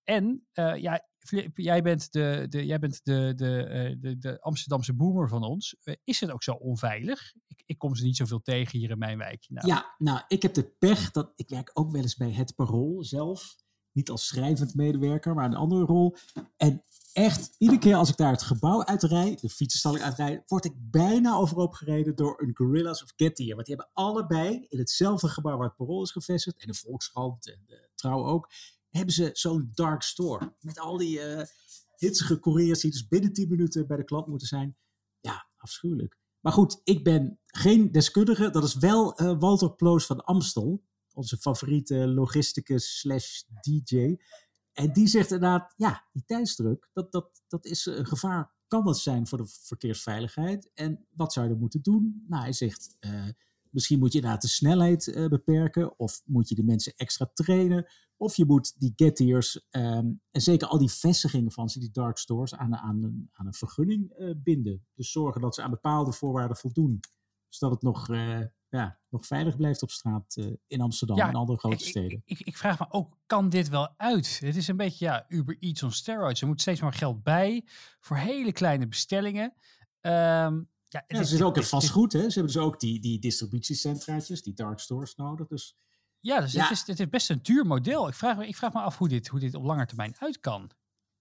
[0.03, 1.07] En uh, ja,
[1.53, 5.75] jij bent de, de, jij bent de, de, uh, de, de Amsterdamse boomer van ons.
[6.03, 7.33] Is het ook zo onveilig?
[7.65, 9.45] Ik, kom ze niet zoveel tegen hier in mijn wijk.
[9.49, 9.67] Nou.
[9.67, 13.03] Ja, nou, ik heb de pech dat ik werk ook wel eens bij het Parool
[13.03, 13.55] zelf.
[13.91, 16.15] Niet als schrijvend medewerker, maar een andere rol.
[16.57, 20.73] En echt, iedere keer als ik daar het gebouw uitrijd, de fietsenstalling uitrijd, word ik
[20.75, 23.55] bijna overhoop gereden door een Gorillas of Gettier.
[23.55, 27.47] Want die hebben allebei in hetzelfde gebouw waar het Parool is gevestigd, en de Volkskrant
[27.47, 28.51] en de Trouw ook,
[28.89, 30.55] hebben ze zo'n dark store.
[30.59, 31.43] Met al die uh,
[31.95, 34.77] hitsige couriers die dus binnen 10 minuten bij de klant moeten zijn.
[35.19, 36.21] Ja, afschuwelijk.
[36.43, 38.49] Maar goed, ik ben geen deskundige.
[38.49, 40.83] Dat is wel uh, Walter Ploos van Amstel.
[41.13, 44.17] Onze favoriete logisticus slash DJ.
[44.73, 48.51] En die zegt inderdaad, ja, die tijdsdruk, dat, dat, dat is een gevaar.
[48.67, 50.71] Kan dat zijn voor de verkeersveiligheid?
[50.73, 52.23] En wat zou je er moeten doen?
[52.27, 53.27] Nou, hij zegt, uh,
[53.73, 55.99] misschien moet je inderdaad de snelheid uh, beperken.
[55.99, 57.85] Of moet je de mensen extra trainen.
[58.17, 62.17] Of je moet die gettiers um, en zeker al die vestigingen van ze, die dark
[62.17, 64.85] stores, aan, aan, een, aan een vergunning uh, binden.
[64.95, 66.99] Dus zorgen dat ze aan bepaalde voorwaarden voldoen.
[67.49, 70.35] Zodat het nog, uh, ja, nog veilig blijft op straat
[70.67, 72.21] in Amsterdam en andere grote ik, steden.
[72.25, 74.39] Ik, ik, ik, vraag me ook, kan dit wel uit?
[74.39, 76.41] Het is een beetje ja, Uber Eats on steroids.
[76.41, 77.67] Er moet steeds maar geld bij
[77.99, 79.53] voor hele kleine bestellingen.
[80.01, 82.13] Um, ja, het ja, is, is ook een vastgoed.
[82.13, 82.19] Hè?
[82.19, 85.47] Ze hebben dus ook die, die distributiecentraatjes, die dark stores nodig.
[85.47, 85.77] Dus
[86.19, 88.07] ja, dus Het, is, het is best een duur model.
[88.07, 90.71] Ik vraag, ik vraag me af hoe dit, hoe dit op lange termijn uit kan.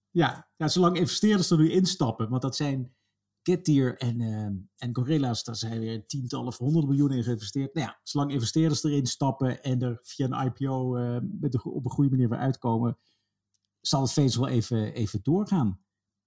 [0.09, 2.95] Ja, ja zolang investeerders er nu instappen, want dat zijn
[3.41, 4.45] Getir en, uh,
[4.77, 7.73] en Gorilla's, daar zijn weer tientallen of honderden miljoenen in geïnvesteerd.
[7.73, 11.85] Nou ja, zolang investeerders erin stappen en er via een IPO uh, met de, op
[11.85, 12.97] een goede manier weer uitkomen,
[13.81, 15.83] zal het feest wel even, even doorgaan.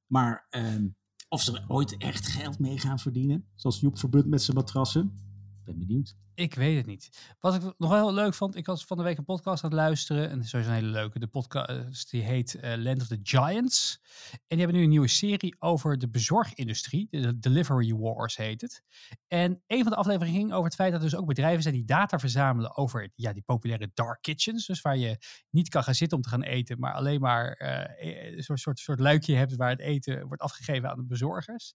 [0.06, 0.84] Maar uh,
[1.28, 5.18] of ze ooit echt geld mee gaan verdienen, zoals Joep Verbund met zijn matrassen,
[5.66, 6.16] ben benieuwd.
[6.34, 7.34] Ik weet het niet.
[7.40, 9.70] Wat ik nog wel heel leuk vond, ik was van de week een podcast aan
[9.70, 10.30] het luisteren.
[10.30, 11.18] En sowieso een hele leuke.
[11.18, 14.00] De podcast die heet eh, Land of the Giants.
[14.30, 17.06] En die hebben nu een nieuwe serie over de bezorgindustrie.
[17.10, 18.82] De Delivery Wars heet het.
[19.26, 21.74] En een van de afleveringen ging over het feit dat er dus ook bedrijven zijn
[21.74, 24.66] die data verzamelen over ja, die populaire dark kitchens.
[24.66, 25.18] Dus waar je
[25.50, 28.78] niet kan gaan zitten om te gaan eten, maar alleen maar eh, een soort, soort,
[28.78, 31.74] soort luikje hebt waar het eten wordt afgegeven aan de bezorgers.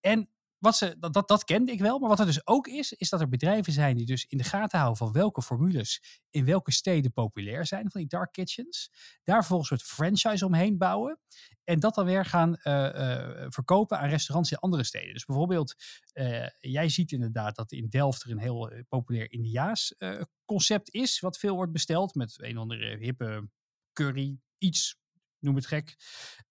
[0.00, 1.98] En wat ze, dat, dat, dat kende ik wel.
[1.98, 4.44] Maar wat er dus ook is, is dat er bedrijven zijn die dus in de
[4.44, 8.90] gaten houden van welke formules in welke steden populair zijn van die dark kitchens.
[9.24, 11.18] Daar vervolgens een franchise omheen bouwen.
[11.64, 15.12] En dat dan weer gaan eh, eh, verkopen aan restaurants in andere steden.
[15.12, 15.74] Dus bijvoorbeeld,
[16.12, 19.94] eh, jij ziet inderdaad dat in Delft er een heel populair Indiaas
[20.44, 21.20] concept is.
[21.20, 23.48] Wat veel wordt besteld met een of andere hippe
[23.92, 24.96] curry, iets
[25.40, 25.96] noem het gek.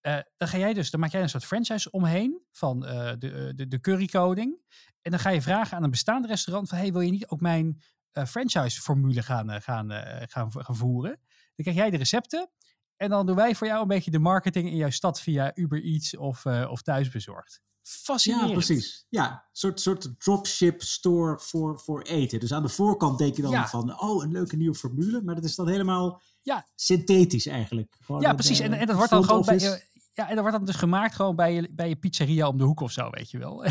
[0.02, 3.52] Uh, dan ga jij dus, dan maak jij een soort franchise omheen van uh, de,
[3.54, 4.60] de, de currycoding.
[5.02, 7.40] En dan ga je vragen aan een bestaand restaurant van, hey, wil je niet ook
[7.40, 9.90] mijn uh, franchise formule gaan, gaan,
[10.28, 11.20] gaan, gaan voeren?
[11.54, 12.50] Dan krijg jij de recepten.
[12.96, 15.84] En dan doen wij voor jou een beetje de marketing in jouw stad via Uber
[15.84, 17.60] Eats of, of thuisbezorgd.
[17.88, 18.48] Fascinerend.
[18.48, 19.06] Ja, precies.
[19.08, 22.40] Ja, soort, soort dropship store voor, voor eten.
[22.40, 23.68] Dus aan de voorkant denk je dan ja.
[23.68, 25.22] van, oh, een leuke nieuwe formule.
[25.22, 26.66] Maar dat is dan helemaal ja.
[26.74, 27.96] synthetisch eigenlijk.
[28.00, 28.60] Gewoon ja, precies.
[28.60, 31.14] En, en dat wordt dan gewoon bij je, ja, en dat wordt dan dus gemaakt
[31.14, 33.64] gewoon bij je, bij je pizzeria om de hoek of zo, weet je wel.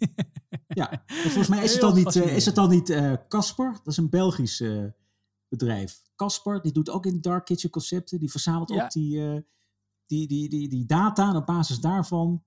[0.80, 3.72] ja, volgens mij is het dan niet, uh, is het dan niet Casper.
[3.72, 4.84] dat is een Belgisch uh,
[5.48, 6.02] bedrijf.
[6.16, 8.18] Casper, die doet ook in dark kitchen concepten.
[8.18, 8.84] Die verzamelt ja.
[8.84, 9.40] ook die, uh,
[10.06, 11.28] die, die, die, die data.
[11.28, 12.44] En op basis daarvan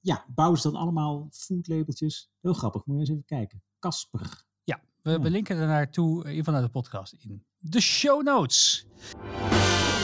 [0.00, 2.30] ja, bouwen ze dan allemaal foodlabeltjes.
[2.40, 3.62] Heel grappig, moet je eens even kijken.
[3.78, 4.44] Casper.
[4.64, 5.20] Ja, we, ja.
[5.20, 8.86] we linken er naartoe, in vanuit de podcast, in de show notes.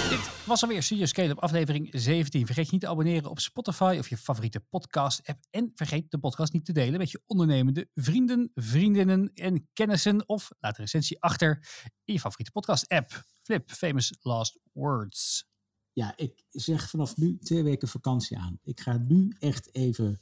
[0.08, 2.46] Dit was alweer Studio Scale op aflevering 17.
[2.46, 5.38] Vergeet je niet te abonneren op Spotify of je favoriete podcast-app.
[5.50, 10.28] En vergeet de podcast niet te delen met je ondernemende vrienden, vriendinnen en kennissen.
[10.28, 11.68] Of laat een recensie achter
[12.04, 13.24] in je favoriete podcast-app.
[13.42, 15.48] Flip, famous last words.
[15.96, 18.58] Ja, ik zeg vanaf nu twee weken vakantie aan.
[18.64, 20.20] Ik ga nu echt even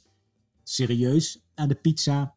[0.63, 2.33] serieus aan de pizza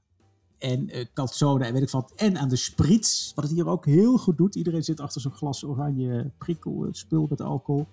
[0.58, 2.12] en uh, calzone en weet ik wat.
[2.16, 4.54] En aan de spritz, wat het hier ook heel goed doet.
[4.54, 7.86] Iedereen zit achter zo'n glas oranje prikkel, uh, spul met alcohol.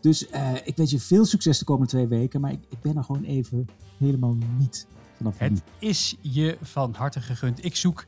[0.00, 2.40] Dus uh, ik wens je veel succes de komende twee weken.
[2.40, 5.58] Maar ik, ik ben er gewoon even helemaal niet vanaf Het nu.
[5.78, 7.64] is je van harte gegund.
[7.64, 8.06] Ik zoek,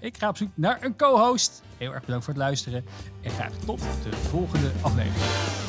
[0.00, 1.62] ik ga op zoek naar een co-host.
[1.76, 2.84] Heel erg bedankt voor het luisteren.
[3.22, 5.65] En graag tot de volgende aflevering.